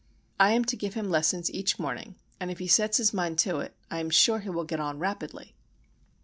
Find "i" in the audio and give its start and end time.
0.39-0.53, 3.91-3.99